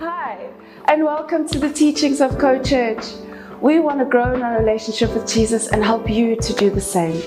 [0.00, 0.48] Hi,
[0.86, 3.04] and welcome to the teachings of Co Church.
[3.60, 6.80] We want to grow in our relationship with Jesus and help you to do the
[6.80, 7.22] same.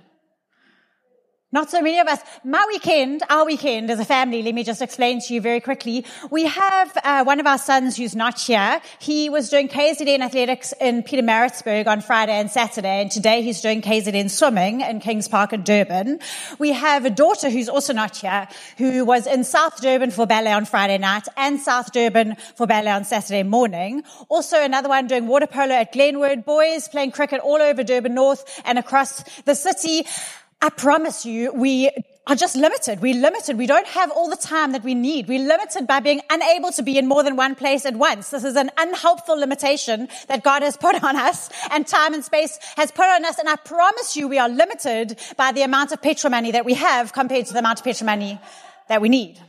[1.53, 2.19] Not so many of us.
[2.43, 6.03] My weekend, our weekend as a family, let me just explain to you very quickly.
[6.29, 8.81] We have uh, one of our sons who's not here.
[8.99, 13.81] He was doing KZN athletics in Pietermaritzburg on Friday and Saturday, and today he's doing
[13.81, 16.19] KZN swimming in Kings Park in Durban.
[16.59, 20.51] We have a daughter who's also not here, who was in South Durban for ballet
[20.51, 24.03] on Friday night and South Durban for ballet on Saturday morning.
[24.27, 26.43] Also another one doing water polo at Glenwood.
[26.43, 30.05] Boys playing cricket all over Durban North and across the city.
[30.59, 31.91] I promise you, we
[32.25, 32.99] are just limited.
[32.99, 33.57] We're limited.
[33.57, 35.27] We don't have all the time that we need.
[35.27, 38.31] We're limited by being unable to be in more than one place at once.
[38.31, 42.57] This is an unhelpful limitation that God has put on us and time and space
[42.75, 43.37] has put on us.
[43.37, 46.73] And I promise you, we are limited by the amount of petrol money that we
[46.73, 48.39] have compared to the amount of petrol money
[48.89, 49.39] that we need.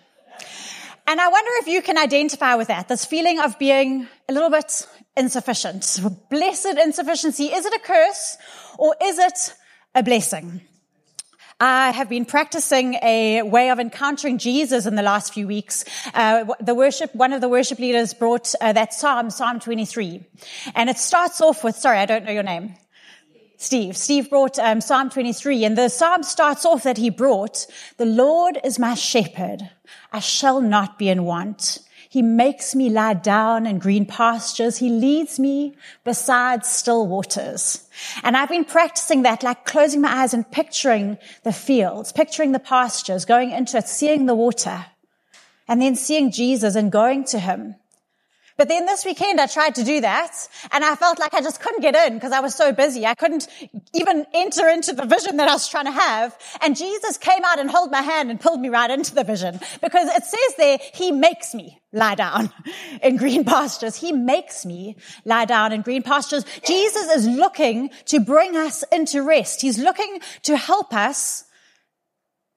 [1.07, 4.51] And I wonder if you can identify with that, this feeling of being a little
[4.51, 6.01] bit insufficient.
[6.29, 7.47] Blessed insufficiency.
[7.47, 8.37] Is it a curse
[8.79, 9.55] or is it
[9.95, 10.68] a blessing?
[11.61, 15.85] I have been practicing a way of encountering Jesus in the last few weeks.
[16.15, 20.25] Uh, the worship, one of the worship leaders brought uh, that psalm, Psalm 23.
[20.77, 22.75] And it starts off with, sorry, I don't know your name.
[23.57, 23.97] Steve.
[23.97, 27.67] Steve brought um, Psalm 23, and the psalm starts off that he brought,
[27.97, 29.69] The Lord is my shepherd.
[30.13, 31.81] I shall not be in want.
[32.09, 34.79] He makes me lie down in green pastures.
[34.79, 37.87] He leads me beside still waters.
[38.23, 42.59] And I've been practicing that, like closing my eyes and picturing the fields, picturing the
[42.59, 44.87] pastures, going into it, seeing the water,
[45.67, 47.75] and then seeing Jesus and going to him
[48.59, 51.61] but then this weekend I tried to do that and I felt like I just
[51.61, 53.07] couldn't get in because I was so busy.
[53.07, 53.47] I couldn't
[53.95, 56.37] even enter into the vision that I was trying to have.
[56.61, 59.61] And Jesus came out and held my hand and pulled me right into the vision
[59.81, 62.53] because it says there, he makes me lie down
[63.03, 63.95] in green pastures.
[63.95, 66.45] He makes me lie down in green pastures.
[66.67, 69.63] Jesus is looking to bring us into rest.
[69.63, 71.45] He's looking to help us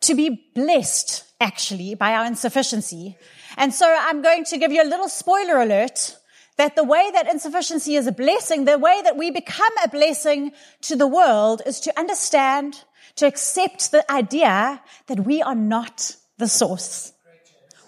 [0.02, 3.18] to be blessed actually by our insufficiency
[3.58, 6.18] and so I'm going to give you a little spoiler alert
[6.58, 10.52] that the way that insufficiency is a blessing, the way that we become a blessing
[10.82, 12.84] to the world is to understand,
[13.16, 17.14] to accept the idea that we are not the source.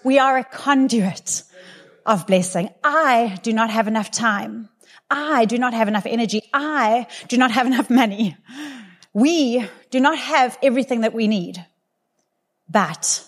[0.02, 1.44] We are a conduit
[2.04, 2.68] of blessing.
[2.82, 4.68] I do not have enough time.
[5.10, 6.42] I do not have enough energy.
[6.52, 8.36] I do not have enough money.
[9.12, 11.64] We do not have everything that we need.
[12.68, 13.24] But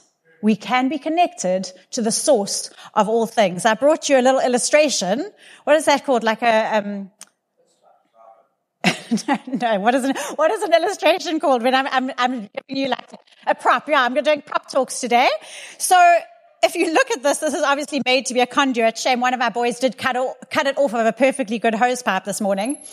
[0.47, 3.65] we can be connected to the source of all things.
[3.65, 5.29] I brought you a little illustration.
[5.65, 6.23] What is that called?
[6.23, 7.11] Like a, um,
[9.27, 12.77] no, no, what is an, what is an illustration called when I'm, I'm, I'm giving
[12.83, 13.11] you like
[13.45, 13.89] a prop?
[13.89, 15.29] Yeah, I'm doing prop talks today.
[15.79, 15.97] So
[16.67, 18.99] if you look at this, this is obviously made to be a conduit.
[18.99, 20.17] Shame one of our boys did cut,
[20.51, 22.79] cut it off of a perfectly good hose pipe this morning.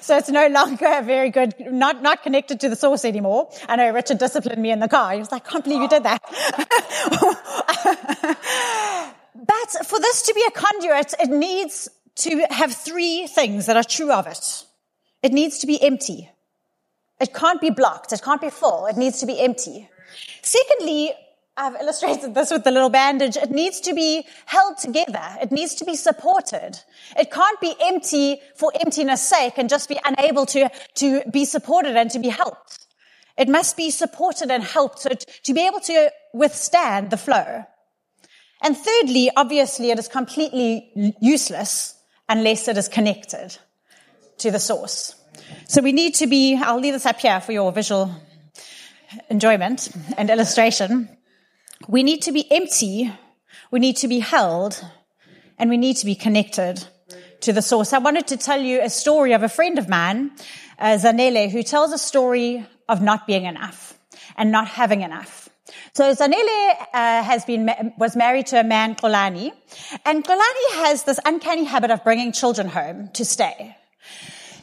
[0.00, 3.50] so it's no longer a very good, not, not connected to the source anymore.
[3.68, 5.12] I know Richard disciplined me in the car.
[5.12, 6.22] He was like, I can't believe you did that.
[9.34, 13.84] but for this to be a conduit, it needs to have three things that are
[13.84, 14.64] true of it.
[15.22, 16.30] It needs to be empty.
[17.20, 18.14] It can't be blocked.
[18.14, 18.86] It can't be full.
[18.86, 19.90] It needs to be empty.
[20.42, 21.12] Secondly,
[21.60, 23.36] I've illustrated this with the little bandage.
[23.36, 25.22] It needs to be held together.
[25.42, 26.78] It needs to be supported.
[27.18, 31.96] It can't be empty for emptiness sake and just be unable to, to be supported
[31.96, 32.86] and to be helped.
[33.36, 37.64] It must be supported and helped to, to be able to withstand the flow.
[38.62, 41.94] And thirdly, obviously, it is completely useless
[42.26, 43.58] unless it is connected
[44.38, 45.14] to the source.
[45.68, 48.14] So we need to be, I'll leave this up here for your visual
[49.28, 51.16] enjoyment and illustration.
[51.88, 53.12] We need to be empty,
[53.70, 54.84] we need to be held,
[55.58, 56.84] and we need to be connected
[57.42, 60.32] to the source, I wanted to tell you a story of a friend of mine,
[60.78, 63.98] uh, Zanele, who tells a story of not being enough
[64.36, 65.48] and not having enough.
[65.92, 69.52] So Zanele uh, has been was married to a man, Xolani,
[70.04, 73.76] and Xolani has this uncanny habit of bringing children home to stay.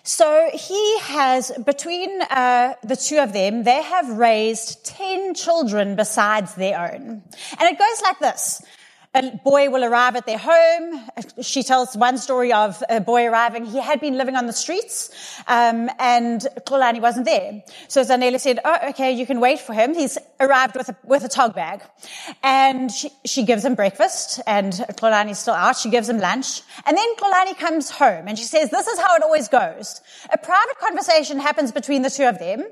[0.07, 6.55] So he has, between uh, the two of them, they have raised 10 children besides
[6.55, 7.23] their own.
[7.59, 8.61] And it goes like this
[9.13, 11.01] a boy will arrive at their home.
[11.41, 13.65] She tells one story of a boy arriving.
[13.65, 15.09] He had been living on the streets,
[15.47, 17.63] um, and Xolani wasn't there.
[17.87, 19.93] So Zanele said, "Oh, okay, you can wait for him.
[19.93, 21.81] He's arrived with a, with a tog bag."
[22.43, 25.77] And she, she gives him breakfast, and Xolani's still out.
[25.77, 29.15] She gives him lunch, and then Xolani comes home, and she says, "This is how
[29.15, 30.01] it always goes.
[30.31, 32.63] A private conversation happens between the two of them,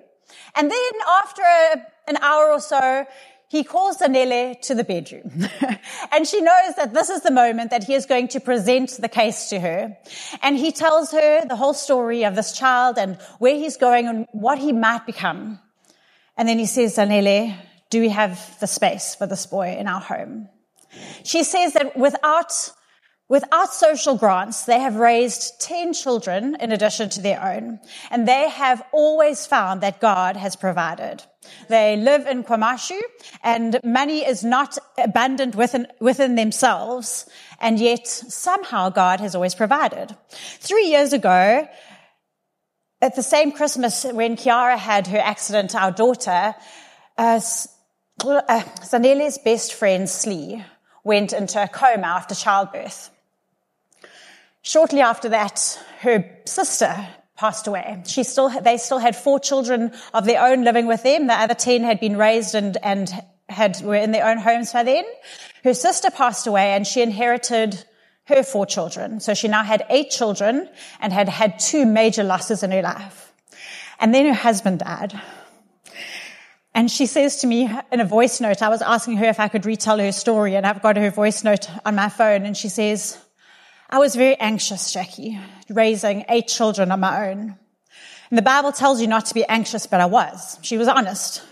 [0.55, 0.91] and then
[1.21, 1.43] after
[2.07, 3.05] an hour or so."
[3.47, 5.47] He calls Zanele to the bedroom.
[6.11, 9.09] and she knows that this is the moment that he is going to present the
[9.09, 9.97] case to her.
[10.41, 14.27] And he tells her the whole story of this child and where he's going and
[14.31, 15.59] what he might become.
[16.37, 17.55] And then he says, Zanele,
[17.89, 20.49] do we have the space for this boy in our home?
[21.23, 22.71] She says that without
[23.27, 27.79] Without social grants, they have raised 10 children in addition to their own,
[28.11, 31.23] and they have always found that God has provided.
[31.67, 32.99] They live in KwaMashu,
[33.43, 37.27] and money is not abundant within, within themselves,
[37.59, 40.15] and yet somehow God has always provided.
[40.59, 41.67] Three years ago,
[43.01, 46.55] at the same Christmas when Kiara had her accident, our daughter,
[47.17, 47.39] uh,
[48.23, 48.63] uh,
[49.43, 50.63] best friend, Slee,
[51.03, 53.11] went into a coma after childbirth.
[54.61, 58.01] Shortly after that, her sister passed away.
[58.05, 61.27] She still, they still had four children of their own living with them.
[61.27, 63.09] The other 10 had been raised and, and
[63.49, 65.05] had, were in their own homes by then.
[65.63, 67.83] Her sister passed away and she inherited
[68.27, 69.19] her four children.
[69.19, 73.33] So she now had eight children and had had two major losses in her life.
[73.99, 75.19] And then her husband died.
[76.73, 79.47] And she says to me in a voice note, I was asking her if I
[79.47, 82.67] could retell her story and I've got her voice note on my phone and she
[82.67, 83.17] says,
[83.89, 85.39] I was very anxious, Jackie,
[85.69, 87.57] raising eight children on my own.
[88.29, 90.57] And the Bible tells you not to be anxious, but I was.
[90.63, 91.43] She was honest.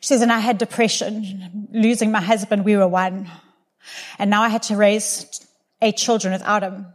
[0.00, 1.68] She says, and I had depression.
[1.72, 3.30] Losing my husband, we were one.
[4.18, 5.46] And now I had to raise
[5.80, 6.86] eight children without him.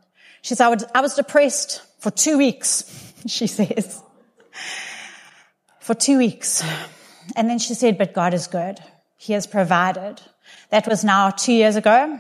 [0.42, 4.02] She says, I, I was depressed for two weeks, she says.
[5.80, 6.64] For two weeks.
[7.36, 8.80] And then she said, but God is good.
[9.18, 10.22] He has provided.
[10.70, 12.20] That was now two years ago.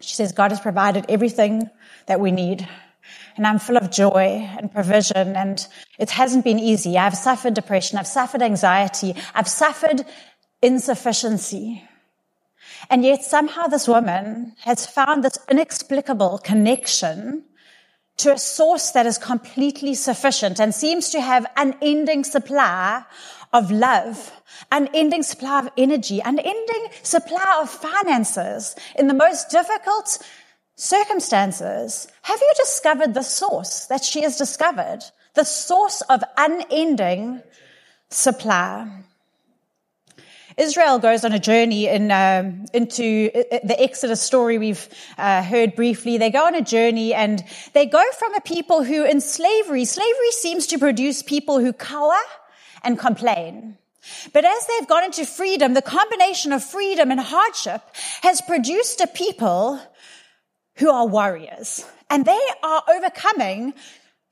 [0.00, 1.70] She says, God has provided everything
[2.06, 2.68] that we need.
[3.36, 5.36] And I'm full of joy and provision.
[5.36, 5.66] And
[5.98, 6.98] it hasn't been easy.
[6.98, 7.98] I've suffered depression.
[7.98, 9.14] I've suffered anxiety.
[9.34, 10.04] I've suffered
[10.62, 11.82] insufficiency.
[12.90, 17.44] And yet somehow this woman has found this inexplicable connection
[18.18, 23.04] to a source that is completely sufficient and seems to have an unending supply
[23.52, 24.32] of love,
[24.70, 30.18] an ending supply of energy, an ending supply of finances in the most difficult
[30.76, 32.08] circumstances.
[32.22, 35.00] Have you discovered the source that she has discovered?
[35.34, 37.42] The source of unending
[38.10, 38.88] supply.
[40.56, 46.18] Israel goes on a journey in, um, into the Exodus story we've uh, heard briefly.
[46.18, 50.32] They go on a journey and they go from a people who in slavery, slavery
[50.32, 52.18] seems to produce people who cower
[52.88, 53.76] and complain.
[54.32, 57.82] But as they've gone into freedom, the combination of freedom and hardship
[58.22, 59.78] has produced a people
[60.76, 63.74] who are warriors and they are overcoming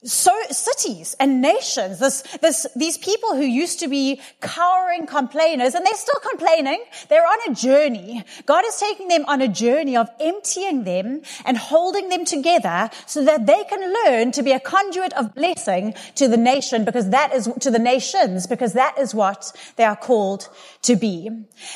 [0.05, 5.87] so cities and nations, this, this, these people who used to be cowering complainers, and
[5.87, 6.85] they're still complaining.
[7.09, 8.23] They're on a journey.
[8.45, 13.25] God is taking them on a journey of emptying them and holding them together so
[13.25, 17.33] that they can learn to be a conduit of blessing to the nation because that
[17.33, 20.49] is, to the nations, because that is what they are called
[20.83, 21.31] to be.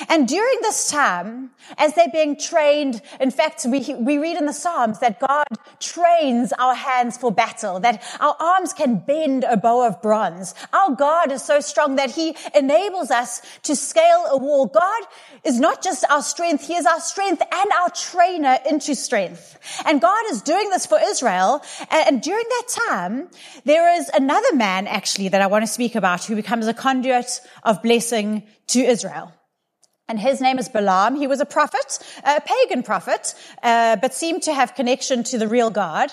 [0.09, 4.53] And during this time, as they're being trained, in fact, we, we read in the
[4.53, 5.47] Psalms that God
[5.79, 10.55] trains our hands for battle, that our arms can bend a bow of bronze.
[10.73, 14.67] Our God is so strong that he enables us to scale a wall.
[14.67, 15.03] God
[15.45, 16.67] is not just our strength.
[16.67, 19.59] He is our strength and our trainer into strength.
[19.87, 21.63] And God is doing this for Israel.
[21.91, 23.29] And during that time,
[23.65, 27.41] there is another man actually that I want to speak about who becomes a conduit
[27.63, 29.33] of blessing to Israel.
[30.11, 31.15] And his name is Balaam.
[31.15, 35.47] He was a prophet, a pagan prophet, uh, but seemed to have connection to the
[35.47, 36.13] real God.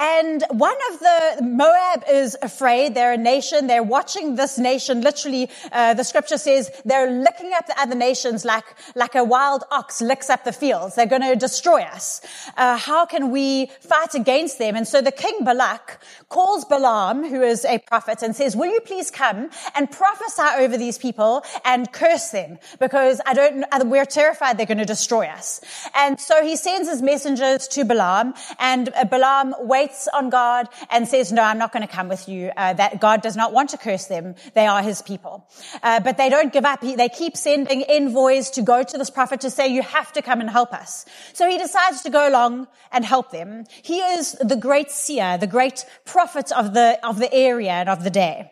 [0.00, 2.94] And one of the Moab is afraid.
[2.94, 3.68] They're a nation.
[3.68, 5.00] They're watching this nation.
[5.00, 8.64] Literally, uh, the scripture says they're looking at the other nations like
[8.96, 10.96] like a wild ox licks up the fields.
[10.96, 12.20] They're going to destroy us.
[12.56, 14.74] Uh, how can we fight against them?
[14.74, 16.00] And so the king Balak
[16.30, 20.76] calls Balaam, who is a prophet, and says, "Will you please come and prophesy over
[20.76, 25.60] these people and curse them because I don't, we're terrified they're going to destroy us.
[25.94, 31.06] And so he sends his messengers to Balaam and uh, Balaam waits on God and
[31.06, 32.50] says, no, I'm not going to come with you.
[32.56, 34.34] Uh, that God does not want to curse them.
[34.54, 35.48] They are his people.
[35.82, 36.82] Uh, but they don't give up.
[36.82, 40.22] He, they keep sending envoys to go to this prophet to say, you have to
[40.22, 41.06] come and help us.
[41.32, 43.64] So he decides to go along and help them.
[43.82, 48.02] He is the great seer, the great prophet of the, of the area and of
[48.02, 48.50] the day.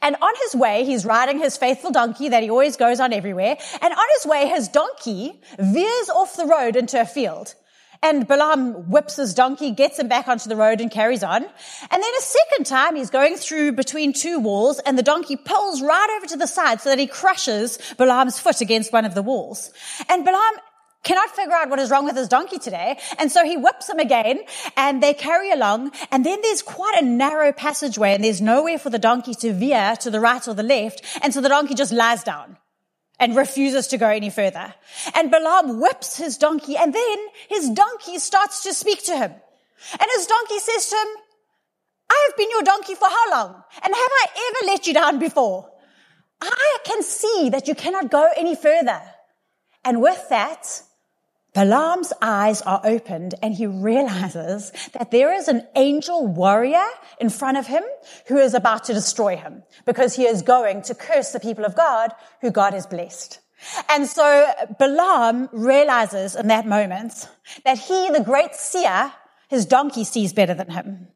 [0.00, 3.56] And on his way, he's riding his faithful donkey that he always goes on everywhere.
[3.82, 7.54] And on his way, his donkey veers off the road into a field.
[8.00, 11.42] And Balaam whips his donkey, gets him back onto the road and carries on.
[11.42, 15.82] And then a second time, he's going through between two walls and the donkey pulls
[15.82, 19.22] right over to the side so that he crushes Balaam's foot against one of the
[19.22, 19.72] walls.
[20.08, 20.60] And Balaam
[21.04, 22.98] cannot figure out what is wrong with his donkey today.
[23.18, 24.40] And so he whips him again
[24.76, 25.92] and they carry along.
[26.10, 29.96] And then there's quite a narrow passageway and there's nowhere for the donkey to veer
[30.00, 31.02] to the right or the left.
[31.22, 32.58] And so the donkey just lies down
[33.18, 34.74] and refuses to go any further.
[35.14, 39.32] And Balaam whips his donkey and then his donkey starts to speak to him.
[39.92, 41.08] And his donkey says to him,
[42.10, 43.62] I have been your donkey for how long?
[43.82, 45.70] And have I ever let you down before?
[46.40, 49.00] I can see that you cannot go any further.
[49.84, 50.82] And with that,
[51.58, 56.86] Balaam's eyes are opened and he realizes that there is an angel warrior
[57.20, 57.82] in front of him
[58.28, 61.74] who is about to destroy him because he is going to curse the people of
[61.74, 62.12] God
[62.42, 63.40] who God has blessed.
[63.88, 64.46] And so
[64.78, 67.28] Balaam realizes in that moment
[67.64, 69.12] that he, the great seer,
[69.48, 71.08] his donkey sees better than him.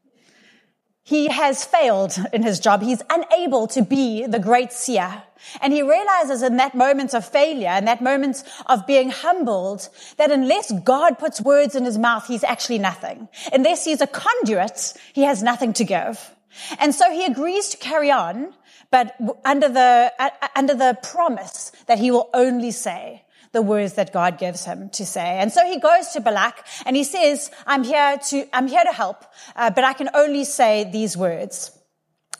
[1.04, 2.82] He has failed in his job.
[2.82, 5.22] He's unable to be the great seer.
[5.60, 10.30] And he realizes in that moment of failure, in that moment of being humbled, that
[10.30, 13.28] unless God puts words in his mouth, he's actually nothing.
[13.52, 16.34] Unless he's a conduit, he has nothing to give.
[16.78, 18.54] And so he agrees to carry on,
[18.92, 24.12] but under the, uh, under the promise that he will only say the words that
[24.12, 25.38] God gives him to say.
[25.38, 28.92] And so he goes to Balak and he says, I'm here to, I'm here to
[28.92, 31.78] help, uh, but I can only say these words.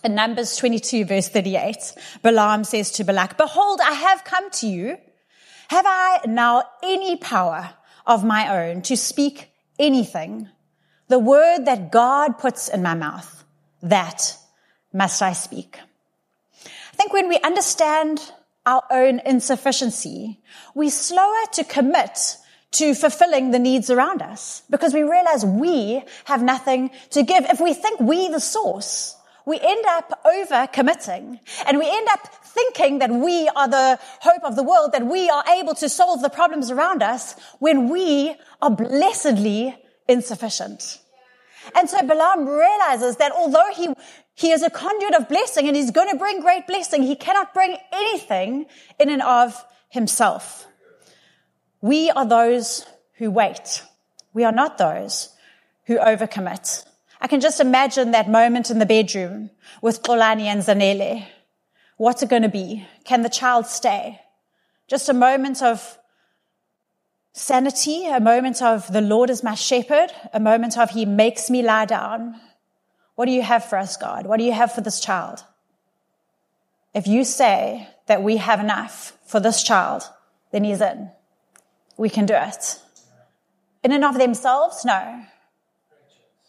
[0.02, 4.97] In Numbers 22 verse 38, Balaam says to Balak, behold, I have come to you.
[5.69, 7.71] Have I now any power
[8.07, 10.49] of my own to speak anything?
[11.09, 13.45] The word that God puts in my mouth,
[13.83, 14.37] that
[14.92, 15.78] must I speak.
[16.64, 18.21] I think when we understand
[18.64, 20.40] our own insufficiency,
[20.75, 22.37] we slower to commit
[22.73, 27.45] to fulfilling the needs around us because we realize we have nothing to give.
[27.45, 32.21] If we think we the source, we end up over committing and we end up
[32.45, 36.23] thinking that we are the hope of the world, that we are able to solve
[36.23, 39.76] the problems around us when we are blessedly
[40.09, 40.99] insufficient.
[41.75, 43.88] And so Balaam realizes that although he,
[44.34, 47.54] he is a conduit of blessing and he's going to bring great blessing, he cannot
[47.54, 48.66] bring anything
[48.98, 50.66] in and of himself.
[51.80, 53.82] We are those who wait.
[54.32, 55.28] We are not those
[55.86, 56.84] who overcommit.
[57.20, 61.26] I can just imagine that moment in the bedroom with Xolani and Zanele.
[61.96, 62.86] What's it going to be?
[63.04, 64.20] Can the child stay?
[64.88, 65.98] Just a moment of
[67.32, 71.62] sanity, a moment of the Lord is my shepherd, a moment of he makes me
[71.62, 72.40] lie down.
[73.14, 74.26] What do you have for us, God?
[74.26, 75.45] What do you have for this child?
[76.95, 80.04] If you say that we have enough for this child,
[80.50, 81.11] then he's in.
[81.97, 82.78] We can do it.
[83.83, 85.25] In and of themselves, no.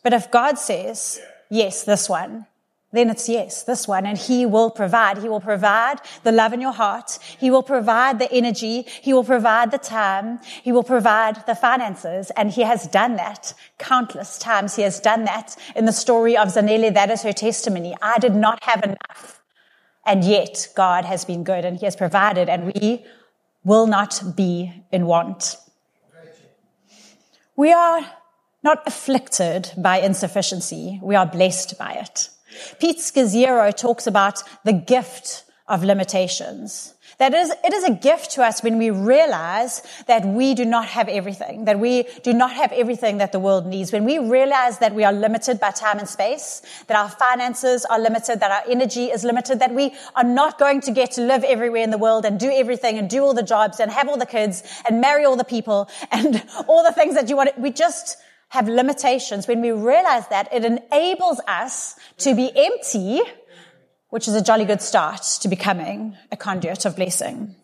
[0.03, 2.46] But if God says, yes, this one,
[2.93, 4.05] then it's yes, this one.
[4.05, 5.17] And he will provide.
[5.17, 7.17] He will provide the love in your heart.
[7.39, 8.83] He will provide the energy.
[9.01, 10.39] He will provide the time.
[10.62, 12.31] He will provide the finances.
[12.38, 14.75] And he has done that countless times.
[14.75, 16.93] He has done that in the story of Zanele.
[16.93, 17.95] That is her testimony.
[18.00, 19.41] I did not have enough.
[20.05, 23.03] And yet God has been good and he has provided and we
[23.63, 25.55] will not be in want.
[27.55, 28.01] We are
[28.62, 31.00] not afflicted by insufficiency.
[31.01, 32.29] We are blessed by it.
[32.79, 36.93] Pete Scazzero talks about the gift of limitations.
[37.20, 40.88] That is, it is a gift to us when we realize that we do not
[40.88, 43.91] have everything, that we do not have everything that the world needs.
[43.91, 48.00] When we realize that we are limited by time and space, that our finances are
[48.00, 51.43] limited, that our energy is limited, that we are not going to get to live
[51.43, 54.17] everywhere in the world and do everything and do all the jobs and have all
[54.17, 57.58] the kids and marry all the people and all the things that you want.
[57.60, 58.17] We just
[58.53, 59.48] have limitations.
[59.48, 63.22] When we realize that, it enables us to be empty
[64.13, 67.55] which is a jolly good start to becoming a conduit of blessing.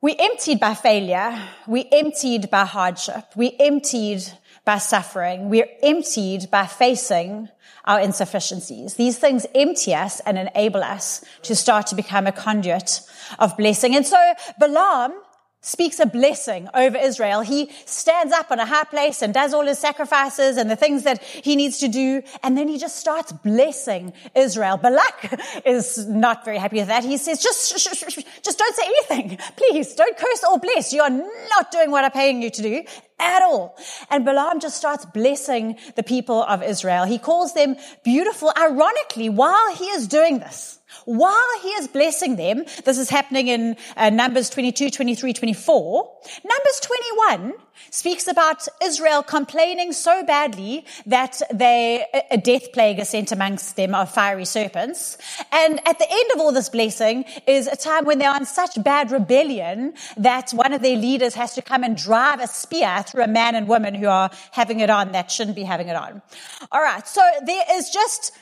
[0.00, 1.36] We emptied by failure.
[1.66, 3.24] We emptied by hardship.
[3.34, 4.22] We emptied
[4.64, 5.50] by suffering.
[5.50, 7.48] We're emptied by facing
[7.86, 8.94] our insufficiencies.
[8.94, 13.00] These things empty us and enable us to start to become a conduit
[13.40, 13.96] of blessing.
[13.96, 15.12] And so Balaam
[15.60, 17.40] speaks a blessing over Israel.
[17.40, 21.02] He stands up on a high place and does all his sacrifices and the things
[21.02, 22.22] that he needs to do.
[22.42, 24.76] And then he just starts blessing Israel.
[24.76, 27.04] Balak is not very happy with that.
[27.04, 29.38] He says, just, just don't say anything.
[29.56, 30.92] Please don't curse or bless.
[30.92, 32.84] You are not doing what I'm paying you to do
[33.18, 33.76] at all.
[34.10, 37.04] And Balaam just starts blessing the people of Israel.
[37.04, 40.77] He calls them beautiful, ironically, while he is doing this.
[41.08, 46.12] While he is blessing them, this is happening in uh, Numbers 22, 23, 24.
[46.44, 47.54] Numbers 21
[47.88, 53.94] speaks about Israel complaining so badly that they, a death plague is sent amongst them
[53.94, 55.16] of fiery serpents.
[55.50, 58.44] And at the end of all this blessing is a time when they are in
[58.44, 63.02] such bad rebellion that one of their leaders has to come and drive a spear
[63.08, 65.96] through a man and woman who are having it on that shouldn't be having it
[65.96, 66.20] on.
[66.70, 67.08] All right.
[67.08, 68.32] So there is just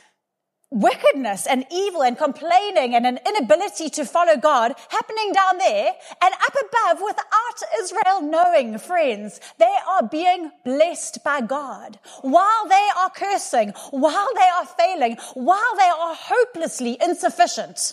[0.71, 6.35] wickedness and evil and complaining and an inability to follow God happening down there and
[6.35, 13.11] up above without Israel knowing, friends, they are being blessed by God while they are
[13.11, 17.93] cursing, while they are failing, while they are hopelessly insufficient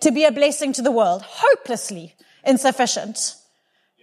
[0.00, 3.36] to be a blessing to the world, hopelessly insufficient.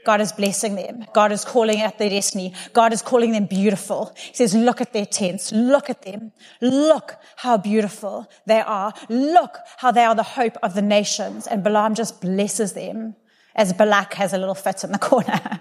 [0.06, 1.06] God is blessing them.
[1.14, 2.54] God is calling out their destiny.
[2.74, 4.14] God is calling them beautiful.
[4.16, 5.52] He says, look at their tents.
[5.52, 6.32] Look at them.
[6.62, 8.94] Look how beautiful they are.
[9.10, 11.48] Look how they are the hope of the nations.
[11.48, 13.16] And Balaam just blesses them
[13.56, 15.60] as Balak has a little fit in the corner.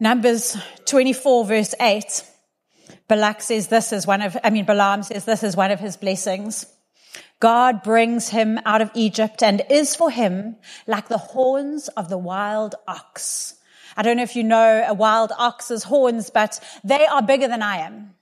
[0.00, 2.24] Numbers 24 verse 8.
[3.08, 5.96] Balak says this is one of, I mean, Balaam says this is one of his
[5.96, 6.66] blessings.
[7.44, 12.16] God brings him out of Egypt and is for him like the horns of the
[12.16, 13.56] wild ox.
[13.98, 17.60] I don't know if you know a wild ox's horns, but they are bigger than
[17.60, 18.14] I am.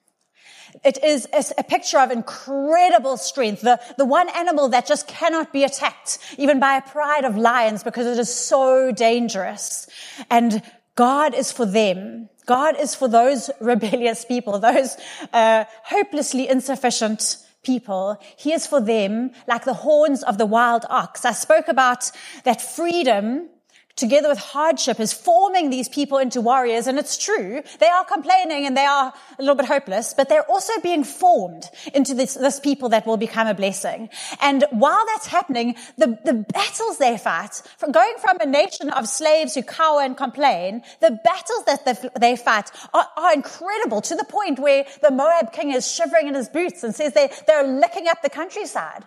[0.85, 3.61] It is a picture of incredible strength.
[3.61, 7.85] The, the one animal that just cannot be attacked, even by a pride of lions,
[7.85, 9.87] because it is so dangerous.
[10.33, 10.65] And
[10.97, 12.29] God is for them.
[12.47, 14.97] God is for those rebellious people, those
[15.33, 18.19] uh, hopelessly insufficient people.
[18.37, 21.25] He is for them like the horns of the wild ox.
[21.25, 22.11] I spoke about
[22.45, 23.49] that freedom
[23.97, 26.87] together with hardship is forming these people into warriors.
[26.87, 27.63] And it's true.
[27.79, 31.65] They are complaining and they are a little bit hopeless, but they're also being formed
[31.93, 34.09] into this, this people that will become a blessing.
[34.41, 39.09] And while that's happening, the, the battles they fight, from going from a nation of
[39.09, 44.15] slaves who cower and complain, the battles that they, they fight are, are, incredible to
[44.15, 47.67] the point where the Moab king is shivering in his boots and says they, they're
[47.67, 49.05] licking up the countryside.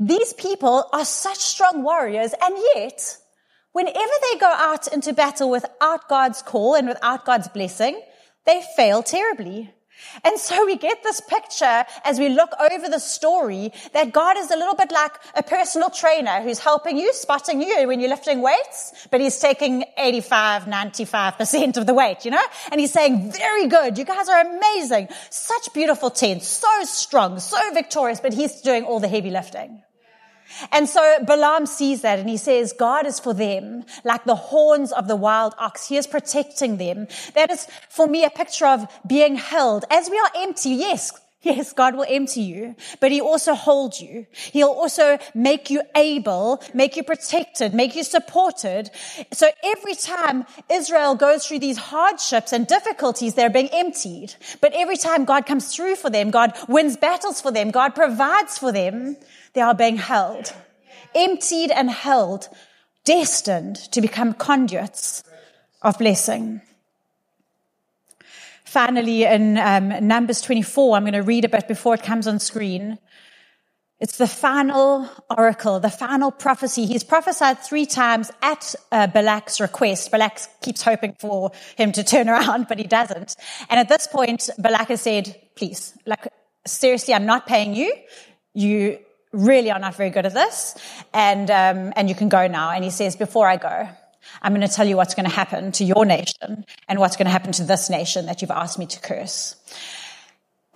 [0.00, 3.18] These people are such strong warriors and yet
[3.76, 8.00] Whenever they go out into battle without God's call and without God's blessing,
[8.46, 9.70] they fail terribly.
[10.24, 14.50] And so we get this picture as we look over the story that God is
[14.50, 18.40] a little bit like a personal trainer who's helping you, spotting you when you're lifting
[18.40, 22.46] weights, but he's taking 85, 95% of the weight, you know?
[22.72, 23.98] And he's saying, very good.
[23.98, 25.08] You guys are amazing.
[25.28, 29.82] Such beautiful tents, so strong, so victorious, but he's doing all the heavy lifting.
[30.72, 34.92] And so Balaam sees that and he says, God is for them like the horns
[34.92, 35.88] of the wild ox.
[35.88, 37.08] He is protecting them.
[37.34, 39.84] That is for me a picture of being held.
[39.90, 44.26] As we are empty, yes, Yes, God will empty you, but he also holds you.
[44.32, 48.90] He'll also make you able, make you protected, make you supported.
[49.32, 54.34] So every time Israel goes through these hardships and difficulties, they're being emptied.
[54.60, 58.58] But every time God comes through for them, God wins battles for them, God provides
[58.58, 59.16] for them,
[59.52, 60.52] they are being held,
[61.14, 62.48] emptied and held,
[63.04, 65.22] destined to become conduits
[65.82, 66.60] of blessing.
[68.66, 72.40] Finally, in um, Numbers 24, I'm going to read a bit before it comes on
[72.40, 72.98] screen.
[73.98, 76.84] It's the final oracle, the final prophecy.
[76.84, 80.10] He's prophesied three times at uh, Balak's request.
[80.10, 83.36] Balak keeps hoping for him to turn around, but he doesn't.
[83.70, 86.28] And at this point, Balak has said, please, like,
[86.66, 87.94] seriously, I'm not paying you.
[88.52, 88.98] You
[89.32, 90.76] really are not very good at this.
[91.14, 92.72] And, um, and you can go now.
[92.72, 93.88] And he says, before I go,
[94.42, 97.26] I'm going to tell you what's going to happen to your nation and what's going
[97.26, 99.56] to happen to this nation that you've asked me to curse.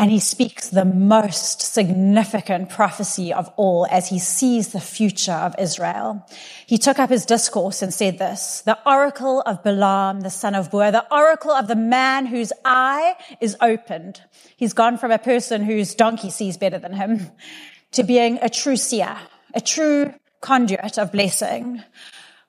[0.00, 5.54] And he speaks the most significant prophecy of all as he sees the future of
[5.58, 6.26] Israel.
[6.66, 10.70] He took up his discourse and said this, the oracle of Balaam, the son of
[10.70, 14.22] Beor, the oracle of the man whose eye is opened.
[14.56, 17.30] He's gone from a person whose donkey sees better than him
[17.92, 19.18] to being a true seer,
[19.52, 21.84] a true conduit of blessing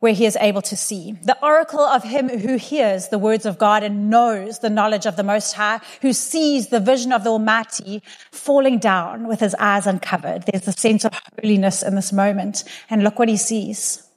[0.02, 1.12] where he is able to see.
[1.22, 5.16] The oracle of him who hears the words of God and knows the knowledge of
[5.16, 9.86] the Most High, who sees the vision of the Almighty falling down with his eyes
[9.86, 10.46] uncovered.
[10.48, 12.64] There's a sense of holiness in this moment.
[12.90, 14.08] And look what he sees.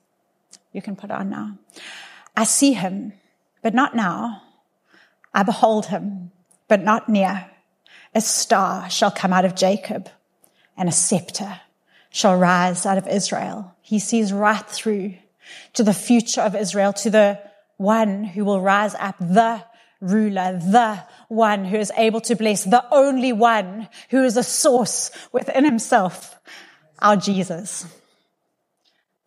[0.72, 1.58] You can put on now.
[2.34, 3.12] I see him,
[3.60, 4.42] but not now.
[5.34, 6.30] I behold him,
[6.66, 7.50] but not near.
[8.14, 10.08] A star shall come out of Jacob
[10.78, 11.60] and a scepter
[12.08, 13.74] shall rise out of Israel.
[13.82, 15.16] He sees right through
[15.74, 17.40] to the future of Israel, to the
[17.76, 19.64] one who will rise up, the
[20.00, 25.10] ruler, the one who is able to bless, the only one who is a source
[25.32, 26.38] within himself,
[27.00, 27.86] our Jesus.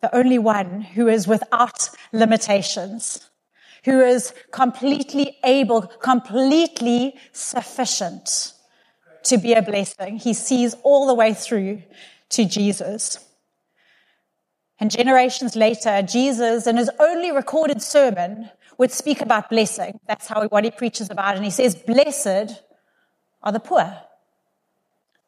[0.00, 3.28] The only one who is without limitations,
[3.84, 8.52] who is completely able, completely sufficient
[9.24, 10.18] to be a blessing.
[10.18, 11.82] He sees all the way through
[12.30, 13.24] to Jesus.
[14.80, 19.98] And generations later, Jesus, in his only recorded sermon, would speak about blessing.
[20.06, 21.34] That's how what he preaches about.
[21.34, 22.62] And he says, Blessed
[23.42, 24.02] are the poor.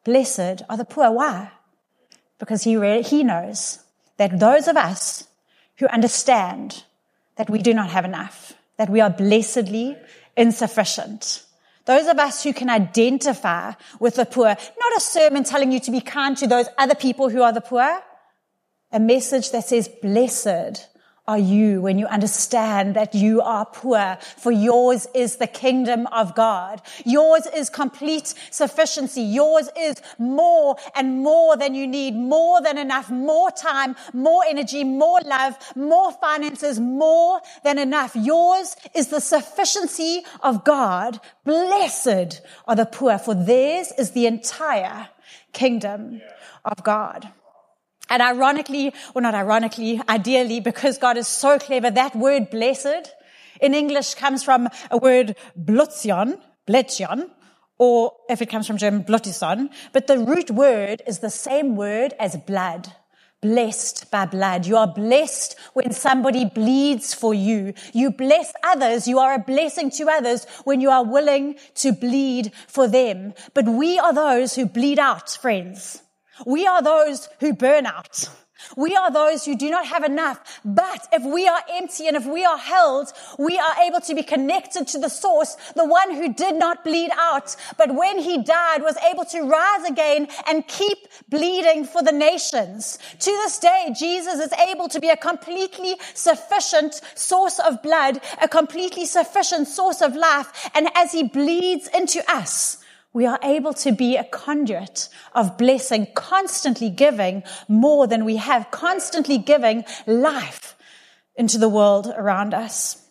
[0.04, 1.10] Blessed are the poor.
[1.10, 1.50] Why?
[2.38, 3.80] Because he, re- he knows
[4.16, 5.26] that those of us
[5.78, 6.84] who understand
[7.36, 9.96] that we do not have enough, that we are blessedly
[10.36, 11.44] insufficient.
[11.86, 15.90] Those of us who can identify with the poor, not a sermon telling you to
[15.90, 18.00] be kind to those other people who are the poor,
[18.92, 20.88] a message that says, blessed
[21.28, 26.34] are you when you understand that you are poor, for yours is the kingdom of
[26.34, 26.82] God.
[27.04, 29.22] Yours is complete sufficiency.
[29.22, 34.82] Yours is more and more than you need, more than enough, more time, more energy,
[34.82, 38.16] more love, more finances, more than enough.
[38.16, 41.20] Yours is the sufficiency of God.
[41.44, 45.10] Blessed are the poor, for theirs is the entire
[45.52, 46.22] kingdom
[46.64, 47.30] of God.
[48.10, 53.14] And ironically, or not ironically, ideally, because God is so clever, that word blessed
[53.60, 57.30] in English comes from a word blutzion, bletzion,
[57.78, 59.70] or if it comes from German, bluttison.
[59.92, 62.92] But the root word is the same word as blood.
[63.40, 64.66] Blessed by blood.
[64.66, 67.72] You are blessed when somebody bleeds for you.
[67.94, 69.08] You bless others.
[69.08, 73.32] You are a blessing to others when you are willing to bleed for them.
[73.54, 76.02] But we are those who bleed out, friends.
[76.46, 78.28] We are those who burn out.
[78.76, 80.60] We are those who do not have enough.
[80.64, 84.22] But if we are empty and if we are held, we are able to be
[84.22, 88.82] connected to the source, the one who did not bleed out, but when he died
[88.82, 90.98] was able to rise again and keep
[91.28, 92.98] bleeding for the nations.
[93.20, 98.48] To this day, Jesus is able to be a completely sufficient source of blood, a
[98.48, 100.70] completely sufficient source of life.
[100.74, 102.79] And as he bleeds into us,
[103.12, 108.70] we are able to be a conduit of blessing, constantly giving more than we have,
[108.70, 110.76] constantly giving life
[111.34, 113.08] into the world around us.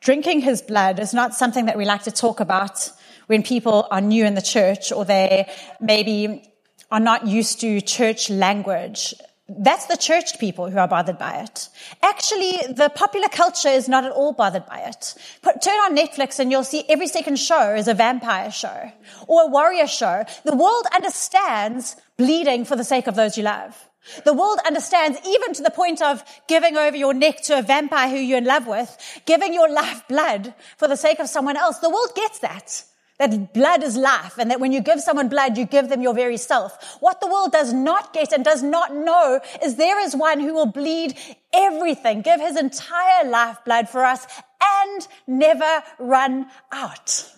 [0.00, 2.90] Drinking his blood is not something that we like to talk about
[3.26, 5.48] when people are new in the church or they
[5.80, 6.50] maybe
[6.90, 9.14] are not used to church language
[9.58, 11.68] that's the church people who are bothered by it.
[12.02, 15.14] Actually, the popular culture is not at all bothered by it.
[15.42, 18.92] Put, turn on Netflix and you'll see every second show is a vampire show
[19.26, 20.24] or a warrior show.
[20.44, 23.88] The world understands bleeding for the sake of those you love.
[24.24, 28.08] The world understands even to the point of giving over your neck to a vampire
[28.08, 31.78] who you're in love with, giving your life blood for the sake of someone else.
[31.78, 32.84] The world gets that.
[33.20, 36.14] That blood is life and that when you give someone blood, you give them your
[36.14, 36.96] very self.
[37.00, 40.54] What the world does not get and does not know is there is one who
[40.54, 41.18] will bleed
[41.52, 44.26] everything, give his entire life blood for us
[44.62, 47.30] and never run out.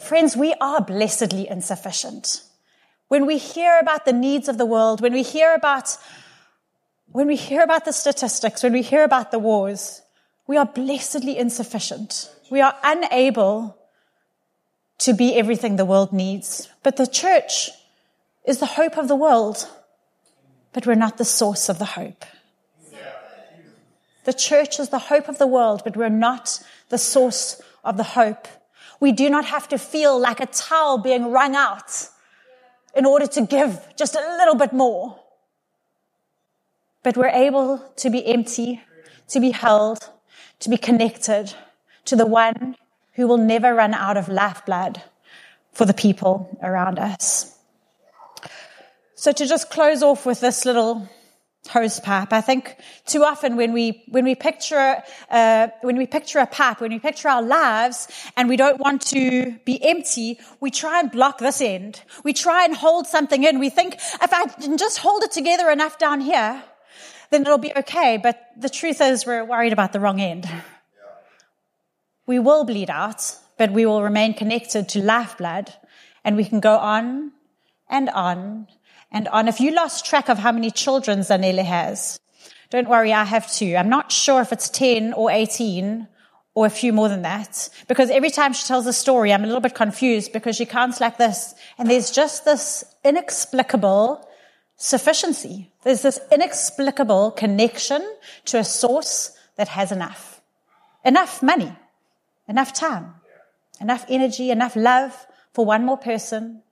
[0.00, 2.42] Friends, we are blessedly insufficient.
[3.06, 5.96] When we hear about the needs of the world, when we hear about,
[7.12, 10.02] when we hear about the statistics, when we hear about the wars,
[10.48, 12.28] we are blessedly insufficient.
[12.50, 13.77] We are unable
[14.98, 16.68] to be everything the world needs.
[16.82, 17.70] But the church
[18.44, 19.68] is the hope of the world,
[20.72, 22.24] but we're not the source of the hope.
[24.24, 28.02] The church is the hope of the world, but we're not the source of the
[28.02, 28.46] hope.
[29.00, 32.08] We do not have to feel like a towel being wrung out
[32.94, 35.18] in order to give just a little bit more.
[37.02, 38.82] But we're able to be empty,
[39.28, 40.10] to be held,
[40.60, 41.54] to be connected
[42.06, 42.76] to the one
[43.18, 45.02] who will never run out of lifeblood
[45.72, 47.52] for the people around us.
[49.16, 51.08] So to just close off with this little
[51.68, 52.76] hose pipe, I think
[53.06, 57.00] too often when we when we picture uh, when we picture a pipe, when we
[57.00, 61.60] picture our lives, and we don't want to be empty, we try and block this
[61.60, 62.00] end.
[62.22, 63.58] We try and hold something in.
[63.58, 66.62] We think if I can just hold it together enough down here,
[67.30, 68.16] then it'll be okay.
[68.16, 70.48] But the truth is, we're worried about the wrong end.
[72.28, 75.72] We will bleed out, but we will remain connected to lifeblood,
[76.22, 77.32] and we can go on
[77.88, 78.68] and on
[79.10, 79.48] and on.
[79.48, 82.20] If you lost track of how many children Zanele has,
[82.68, 83.74] don't worry, I have two.
[83.76, 86.06] I'm not sure if it's 10 or 18
[86.54, 89.46] or a few more than that, because every time she tells a story, I'm a
[89.46, 94.28] little bit confused because she counts like this, and there's just this inexplicable
[94.76, 95.72] sufficiency.
[95.82, 98.06] There's this inexplicable connection
[98.44, 100.42] to a source that has enough.
[101.06, 101.72] Enough money,
[102.48, 103.14] enough time,
[103.80, 106.62] enough energy, enough love for one more person,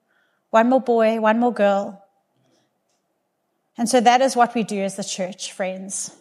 [0.51, 2.07] one more boy, one more girl,
[3.79, 6.17] and so that is what we do as the church, friends.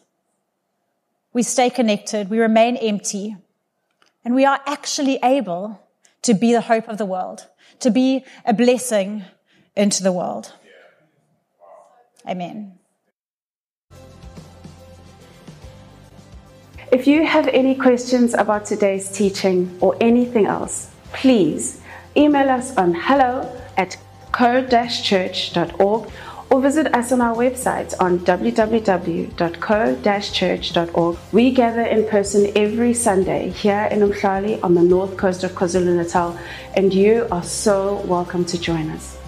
[1.34, 3.38] We stay connected, we remain empty,
[4.24, 5.82] and we are actually able
[6.24, 7.48] to be the hope of the world,
[7.80, 9.24] to be a blessing
[9.76, 10.54] into the world.
[12.28, 12.80] Amen.
[16.96, 21.82] If you have any questions about today's teaching or anything else, please
[22.16, 23.98] email us on hello at
[24.32, 26.10] co-church.org
[26.50, 31.18] or visit us on our website on www.co-church.org.
[31.34, 36.40] We gather in person every Sunday here in Umhlali on the north coast of KwaZulu-Natal
[36.76, 39.25] and you are so welcome to join us.